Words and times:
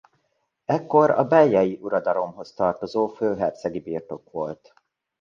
Ekkor 0.65 1.09
a 1.11 1.23
bellyei 1.23 1.77
uradalomhoz 1.81 2.53
tartozó 2.53 3.07
főhercegi 3.07 3.79
birtok 3.79 4.31
volt. 4.31 4.73